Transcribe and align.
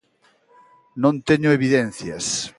Non 1.03 1.13
teño 1.27 1.49
evidencias. 1.57 2.25